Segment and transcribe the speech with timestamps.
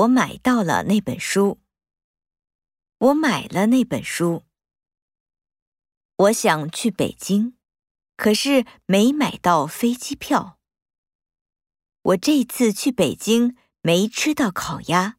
[0.00, 1.60] 我买到了那本书。
[2.98, 4.44] 我买了那本书。
[6.16, 7.56] 我想去北京
[8.16, 10.58] 可是没买到飞机票。
[12.02, 15.18] 我这次去北京没吃到烤鸭